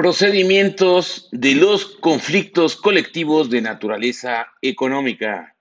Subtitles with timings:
[0.00, 5.54] Procedimientos de los conflictos colectivos de naturaleza económica.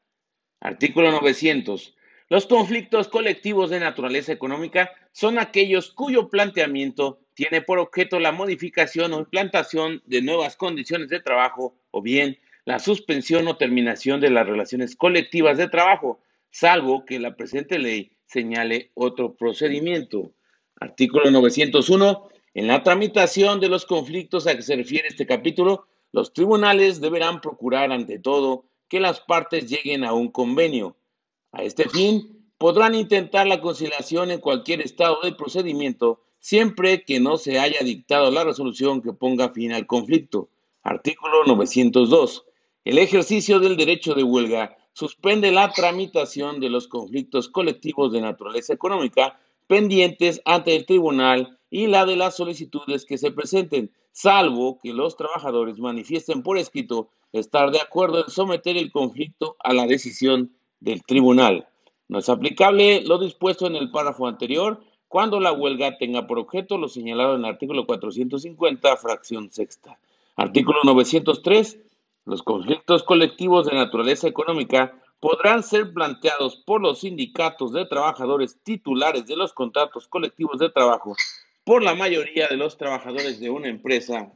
[0.61, 1.93] Artículo 900.
[2.29, 9.11] Los conflictos colectivos de naturaleza económica son aquellos cuyo planteamiento tiene por objeto la modificación
[9.11, 14.47] o implantación de nuevas condiciones de trabajo o bien la suspensión o terminación de las
[14.47, 20.31] relaciones colectivas de trabajo, salvo que la presente ley señale otro procedimiento.
[20.79, 22.38] Artículo 901.
[22.59, 27.39] En la tramitación de los conflictos a que se refiere este capítulo, los tribunales deberán
[27.39, 30.97] procurar ante todo que las partes lleguen a un convenio.
[31.53, 37.37] A este fin, podrán intentar la conciliación en cualquier estado del procedimiento siempre que no
[37.37, 40.49] se haya dictado la resolución que ponga fin al conflicto.
[40.83, 42.43] Artículo 902.
[42.83, 48.73] El ejercicio del derecho de huelga suspende la tramitación de los conflictos colectivos de naturaleza
[48.73, 54.93] económica pendientes ante el tribunal y la de las solicitudes que se presenten, salvo que
[54.93, 60.51] los trabajadores manifiesten por escrito estar de acuerdo en someter el conflicto a la decisión
[60.79, 61.67] del tribunal.
[62.07, 66.77] No es aplicable lo dispuesto en el párrafo anterior cuando la huelga tenga por objeto
[66.77, 69.99] lo señalado en el artículo 450, fracción sexta.
[70.35, 71.79] Artículo 903.
[72.25, 79.25] Los conflictos colectivos de naturaleza económica podrán ser planteados por los sindicatos de trabajadores titulares
[79.25, 81.15] de los contratos colectivos de trabajo
[81.69, 84.35] por la mayoría de los trabajadores de una empresa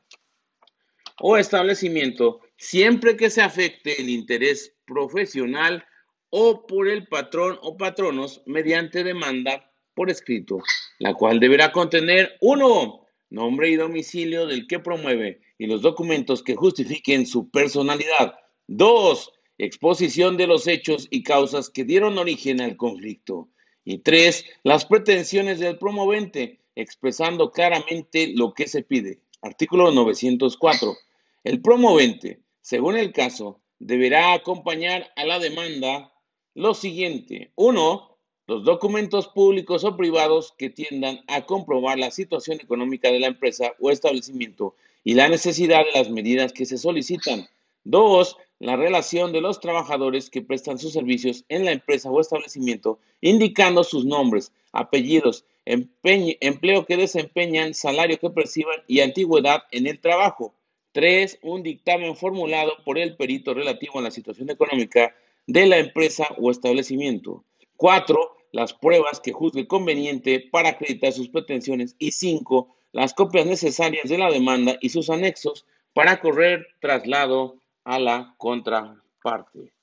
[1.20, 5.84] o establecimiento siempre que se afecte el interés profesional
[6.30, 10.60] o por el patrón o patronos mediante demanda por escrito,
[11.00, 16.56] la cual deberá contener uno, nombre y domicilio del que promueve y los documentos que
[16.56, 18.36] justifiquen su personalidad.
[18.68, 23.50] Dos, exposición de los hechos y causas que dieron origen al conflicto.
[23.84, 29.20] Y tres, las pretensiones del promovente, expresando claramente lo que se pide.
[29.42, 30.96] Artículo 904.
[31.44, 36.14] El promovente, según el caso, deberá acompañar a la demanda
[36.56, 37.52] lo siguiente.
[37.56, 38.18] Uno,
[38.48, 43.74] los documentos públicos o privados que tiendan a comprobar la situación económica de la empresa
[43.80, 47.48] o establecimiento y la necesidad de las medidas que se solicitan.
[47.84, 53.00] Dos, la relación de los trabajadores que prestan sus servicios en la empresa o establecimiento,
[53.20, 60.54] indicando sus nombres, apellidos, empleo que desempeñan, salario que perciban y antigüedad en el trabajo.
[60.92, 65.16] Tres, un dictamen formulado por el perito relativo a la situación económica
[65.48, 67.44] de la empresa o establecimiento.
[67.78, 71.96] Cuatro, las pruebas que juzgue conveniente para acreditar sus pretensiones.
[71.98, 78.00] Y cinco, las copias necesarias de la demanda y sus anexos para correr traslado a
[78.00, 79.74] la contraparte.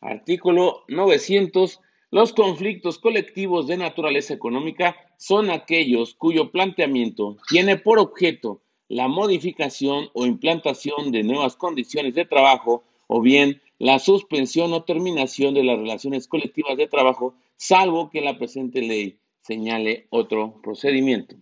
[0.00, 1.80] Artículo 900.
[2.10, 10.08] Los conflictos colectivos de naturaleza económica son aquellos cuyo planteamiento tiene por objeto la modificación
[10.14, 15.78] o implantación de nuevas condiciones de trabajo o bien la suspensión o terminación de las
[15.78, 21.36] relaciones colectivas de trabajo, salvo que la presente ley señale otro procedimiento.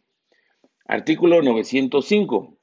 [0.87, 2.59] Artículo 905.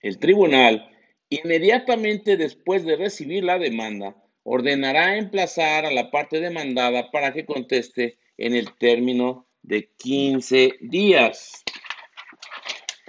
[0.00, 0.90] El tribunal
[1.30, 8.18] Inmediatamente después de recibir la demanda, ordenará emplazar a la parte demandada para que conteste
[8.36, 11.64] en el término de 15 días.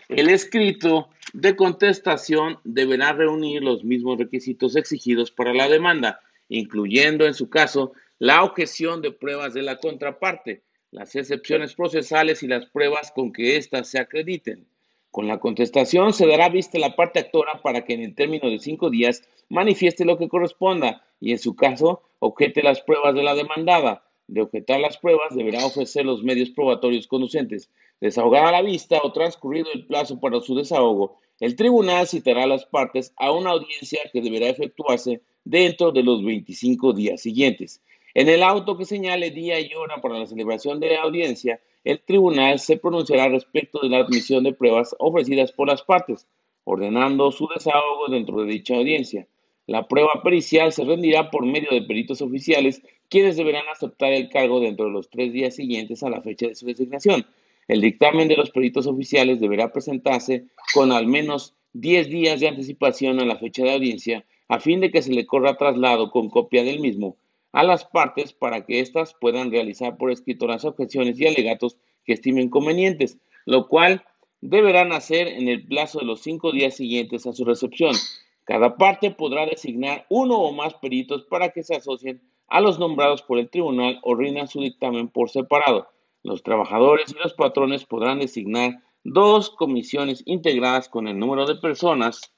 [0.09, 7.33] El escrito de contestación deberá reunir los mismos requisitos exigidos para la demanda, incluyendo en
[7.33, 13.11] su caso la objeción de pruebas de la contraparte, las excepciones procesales y las pruebas
[13.11, 14.65] con que éstas se acrediten.
[15.11, 18.59] Con la contestación se dará vista la parte actora para que en el término de
[18.59, 23.35] cinco días manifieste lo que corresponda y en su caso objete las pruebas de la
[23.35, 24.04] demandada.
[24.27, 27.69] De objetar las pruebas deberá ofrecer los medios probatorios conducentes.
[28.01, 32.65] Desahogada la vista o transcurrido el plazo para su desahogo, el tribunal citará a las
[32.65, 37.81] partes a una audiencia que deberá efectuarse dentro de los 25 días siguientes.
[38.13, 42.01] En el auto que señale día y hora para la celebración de la audiencia, el
[42.01, 46.25] tribunal se pronunciará respecto de la admisión de pruebas ofrecidas por las partes,
[46.63, 49.27] ordenando su desahogo dentro de dicha audiencia.
[49.67, 54.59] La prueba pericial se rendirá por medio de peritos oficiales, quienes deberán aceptar el cargo
[54.59, 57.25] dentro de los tres días siguientes a la fecha de su designación.
[57.67, 63.19] El dictamen de los peritos oficiales deberá presentarse con al menos 10 días de anticipación
[63.19, 66.63] a la fecha de audiencia, a fin de que se le corra traslado con copia
[66.63, 67.17] del mismo
[67.55, 72.11] a las partes para que éstas puedan realizar por escrito las objeciones y alegatos que
[72.11, 74.03] estimen convenientes, lo cual
[74.41, 77.95] deberán hacer en el plazo de los cinco días siguientes a su recepción.
[78.43, 83.21] Cada parte podrá designar uno o más peritos para que se asocien a los nombrados
[83.21, 85.89] por el tribunal o rindan su dictamen por separado.
[86.23, 92.33] Los trabajadores y los patrones podrán designar dos comisiones integradas con el número de personas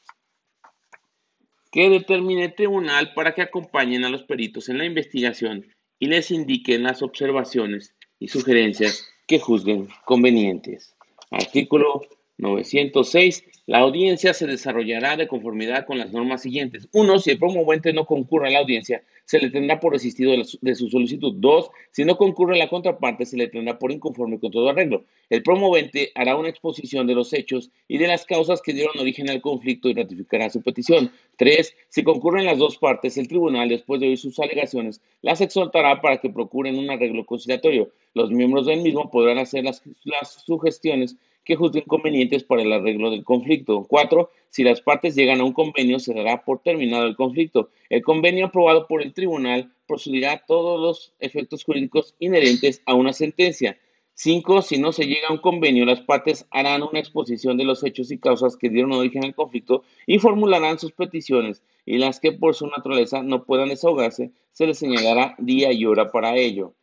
[1.71, 5.65] que determine el tribunal para que acompañen a los peritos en la investigación
[5.99, 10.95] y les indiquen las observaciones y sugerencias que juzguen convenientes.
[11.31, 12.01] Artículo
[12.37, 13.43] 906.
[13.67, 16.87] La audiencia se desarrollará de conformidad con las normas siguientes.
[16.93, 20.31] Uno, si el promovente no concurre a la audiencia, se le tendrá por resistido
[20.61, 21.33] de su solicitud.
[21.35, 25.03] Dos, si no concurre la contraparte, se le tendrá por inconforme con todo arreglo.
[25.29, 29.29] El promovente hará una exposición de los hechos y de las causas que dieron origen
[29.29, 31.11] al conflicto y ratificará su petición.
[31.35, 35.99] Tres, si concurren las dos partes, el tribunal, después de oír sus alegaciones, las exhortará
[35.99, 37.91] para que procuren un arreglo conciliatorio.
[38.13, 41.17] Los miembros del mismo podrán hacer las, las sugestiones
[41.47, 43.85] que juzguen convenientes para el arreglo del conflicto.
[43.87, 47.69] Cuatro, si las partes llegan a un convenio, se dará por terminado el conflicto.
[47.89, 53.77] El convenio aprobado por el tribunal procederá todos los efectos jurídicos inherentes a una sentencia.
[54.13, 57.81] Cinco, si no se llega a un convenio, las partes harán una exposición de los
[57.81, 62.33] hechos y causas que dieron origen al conflicto y formularán sus peticiones, y las que
[62.33, 66.73] por su naturaleza no puedan desahogarse, se les señalará día y hora para ello.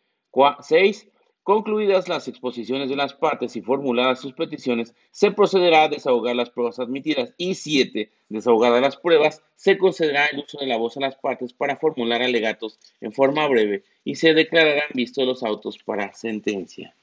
[0.63, 1.07] Seis,
[1.45, 6.49] Concluidas las exposiciones de las partes y formuladas sus peticiones, se procederá a desahogar las
[6.49, 7.35] pruebas admitidas.
[7.37, 11.53] Y siete, desahogadas las pruebas, se concederá el uso de la voz a las partes
[11.53, 16.97] para formular alegatos en forma breve y se declararán vistos los autos para sentencia.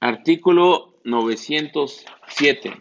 [0.00, 2.72] Artículo 907.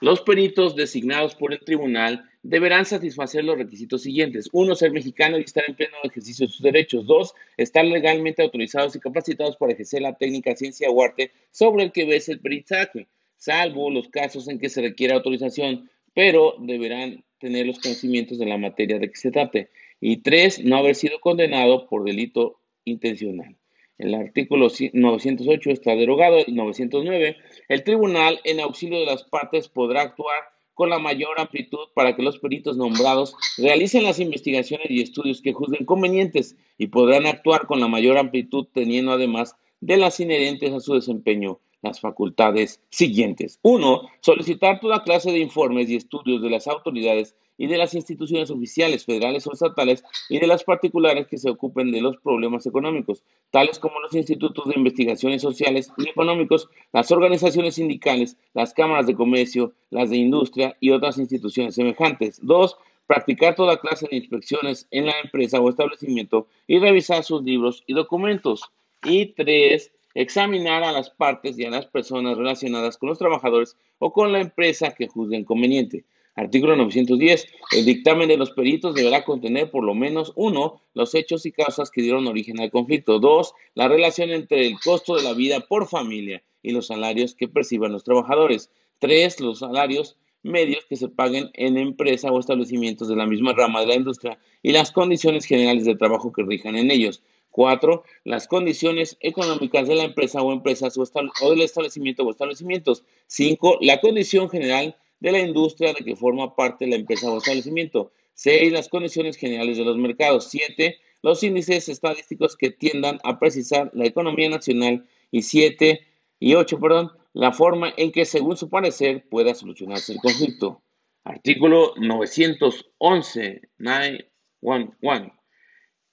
[0.00, 4.48] Los peritos designados por el tribunal deberán satisfacer los requisitos siguientes.
[4.52, 7.06] Uno, ser mexicano y estar en pleno ejercicio de sus derechos.
[7.06, 11.92] Dos, estar legalmente autorizados y capacitados para ejercer la técnica, ciencia o arte sobre el
[11.92, 17.66] que ves el peritaje, salvo los casos en que se requiera autorización, pero deberán tener
[17.66, 19.70] los conocimientos de la materia de que se trate.
[20.00, 23.56] Y tres, no haber sido condenado por delito intencional.
[23.98, 26.38] El artículo 908 está derogado.
[26.46, 27.36] El 909,
[27.68, 32.22] el tribunal en auxilio de las partes podrá actuar con la mayor amplitud para que
[32.22, 37.80] los peritos nombrados realicen las investigaciones y estudios que juzguen convenientes y podrán actuar con
[37.80, 43.58] la mayor amplitud teniendo además de las inherentes a su desempeño las facultades siguientes.
[43.62, 48.50] Uno, solicitar toda clase de informes y estudios de las autoridades y de las instituciones
[48.50, 53.24] oficiales, federales o estatales, y de las particulares que se ocupen de los problemas económicos,
[53.50, 59.16] tales como los institutos de investigaciones sociales y económicos, las organizaciones sindicales, las cámaras de
[59.16, 62.38] comercio, las de industria y otras instituciones semejantes.
[62.40, 62.76] Dos,
[63.08, 67.94] practicar toda clase de inspecciones en la empresa o establecimiento y revisar sus libros y
[67.94, 68.62] documentos.
[69.02, 74.12] Y tres, examinar a las partes y a las personas relacionadas con los trabajadores o
[74.12, 76.04] con la empresa que juzguen conveniente.
[76.38, 77.48] Artículo 910.
[77.72, 81.90] El dictamen de los peritos deberá contener por lo menos uno, los hechos y causas
[81.90, 83.18] que dieron origen al conflicto.
[83.18, 87.48] Dos, la relación entre el costo de la vida por familia y los salarios que
[87.48, 88.70] perciban los trabajadores.
[89.00, 93.80] Tres, los salarios medios que se paguen en empresa o establecimientos de la misma rama
[93.80, 97.20] de la industria y las condiciones generales de trabajo que rijan en ellos.
[97.50, 103.02] Cuatro, las condiciones económicas de la empresa o empresas o, o del establecimiento o establecimientos.
[103.26, 108.12] Cinco, la condición general de la industria de que forma parte la empresa o establecimiento.
[108.34, 108.72] 6.
[108.72, 110.48] Las condiciones generales de los mercados.
[110.50, 110.96] 7.
[111.22, 115.06] Los índices estadísticos que tiendan a precisar la economía nacional.
[115.30, 116.00] Y 7
[116.38, 120.82] y 8, perdón, la forma en que, según su parecer, pueda solucionarse el conflicto.
[121.24, 125.32] Artículo 911, 911.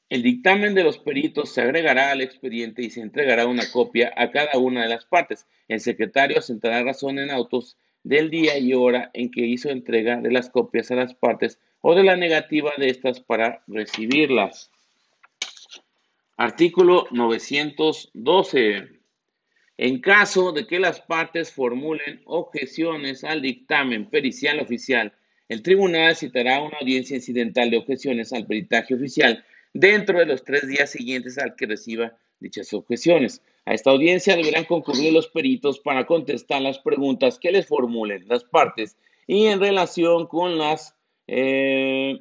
[0.10, 4.30] El dictamen de los peritos se agregará al expediente y se entregará una copia a
[4.30, 5.48] cada una de las partes.
[5.68, 10.32] El secretario asentará razón en autos del día y hora en que hizo entrega de
[10.32, 14.72] las copias a las partes o de la negativa de estas para recibirlas.
[16.38, 18.90] Artículo 912.
[19.78, 25.12] En caso de que las partes formulen objeciones al dictamen pericial oficial,
[25.50, 29.44] el tribunal citará una audiencia incidental de objeciones al peritaje oficial
[29.74, 33.42] dentro de los tres días siguientes al que reciba dichas objeciones.
[33.66, 38.44] A esta audiencia deberán concurrir los peritos para contestar las preguntas que les formulen las
[38.44, 40.96] partes y en relación con las
[41.28, 42.20] eh,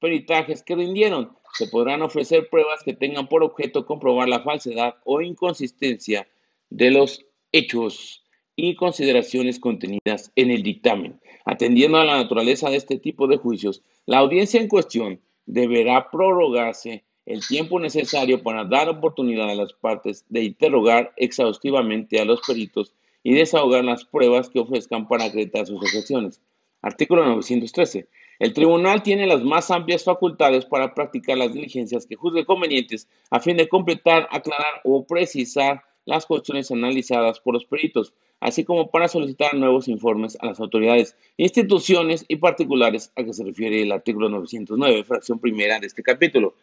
[0.00, 1.36] peritajes que rindieron.
[1.54, 6.26] Se podrán ofrecer pruebas que tengan por objeto comprobar la falsedad o inconsistencia
[6.70, 8.24] de los hechos
[8.56, 11.20] y consideraciones contenidas en el dictamen.
[11.44, 17.04] Atendiendo a la naturaleza de este tipo de juicios, la audiencia en cuestión deberá prorrogarse
[17.28, 22.94] el tiempo necesario para dar oportunidad a las partes de interrogar exhaustivamente a los peritos
[23.22, 26.40] y desahogar las pruebas que ofrezcan para acreditar sus objeciones.
[26.80, 28.08] Artículo 913.
[28.38, 33.40] El tribunal tiene las más amplias facultades para practicar las diligencias que juzgue convenientes a
[33.40, 39.08] fin de completar, aclarar o precisar las cuestiones analizadas por los peritos, así como para
[39.08, 44.30] solicitar nuevos informes a las autoridades, instituciones y particulares a que se refiere el artículo
[44.30, 46.54] 909, fracción primera de este capítulo.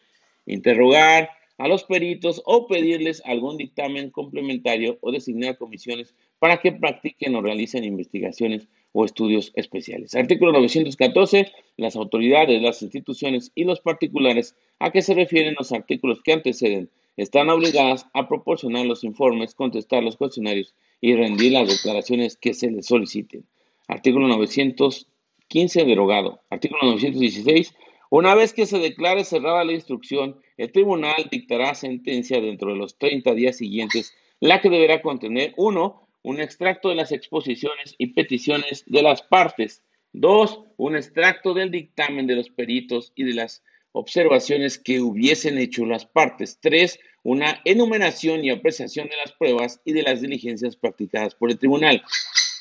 [0.46, 7.36] Interrogar a los peritos o pedirles algún dictamen complementario o designar comisiones para que practiquen
[7.36, 10.16] o realicen investigaciones o estudios especiales.
[10.16, 11.52] Artículo 914.
[11.78, 16.90] Las autoridades, las instituciones y los particulares a que se refieren los artículos que anteceden
[17.18, 22.70] están obligadas a proporcionar los informes, contestar los cuestionarios y rendir las declaraciones que se
[22.70, 23.46] les soliciten.
[23.88, 26.42] Artículo 915 derogado.
[26.50, 27.74] Artículo 916.
[28.18, 32.98] Una vez que se declare cerrada la instrucción, el tribunal dictará sentencia dentro de los
[32.98, 36.08] 30 días siguientes, la que deberá contener 1.
[36.24, 39.84] Un extracto de las exposiciones y peticiones de las partes.
[40.14, 40.62] 2.
[40.78, 46.06] Un extracto del dictamen de los peritos y de las observaciones que hubiesen hecho las
[46.06, 46.58] partes.
[46.62, 51.60] Tres, una enumeración y apreciación de las pruebas y de las diligencias practicadas por el
[51.60, 52.02] tribunal.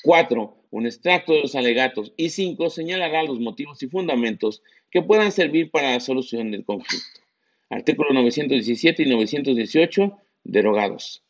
[0.04, 2.12] Cuatro, un extracto de los alegatos.
[2.18, 7.22] Y cinco, señalará los motivos y fundamentos que puedan servir para la solución del conflicto.
[7.70, 11.24] Artículo 917 y 918, derogados.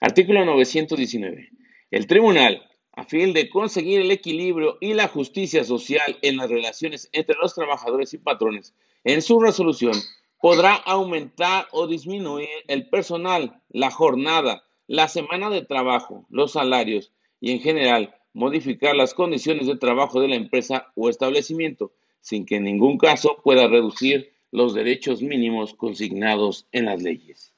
[0.00, 1.50] Artículo 919.
[1.90, 7.08] El tribunal, a fin de conseguir el equilibrio y la justicia social en las relaciones
[7.12, 9.94] entre los trabajadores y patrones, en su resolución
[10.40, 17.10] podrá aumentar o disminuir el personal, la jornada, la semana de trabajo, los salarios
[17.40, 22.56] y en general modificar las condiciones de trabajo de la empresa o establecimiento, sin que
[22.56, 27.52] en ningún caso pueda reducir los derechos mínimos consignados en las leyes.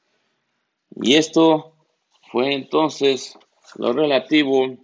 [0.96, 1.74] Y esto
[2.30, 3.38] fue entonces
[3.76, 4.76] lo relativo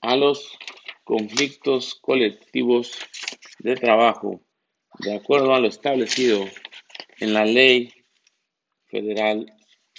[0.00, 0.58] a los
[1.04, 2.98] conflictos colectivos
[3.60, 4.40] de trabajo
[4.98, 6.44] de acuerdo a lo establecido
[7.18, 7.92] en la Ley
[8.86, 9.52] Federal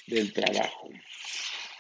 [0.07, 0.89] del Trabajo.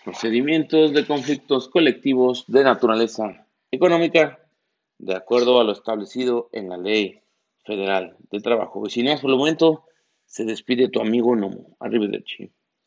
[0.03, 4.39] Procedimientos de conflictos colectivos de naturaleza económica,
[4.97, 7.21] de acuerdo a lo establecido en la Ley
[7.63, 8.85] Federal del Trabajo.
[8.85, 9.85] Y si no, por el momento,
[10.25, 11.77] se despide tu amigo Nomo.
[11.79, 12.51] Arrivederci.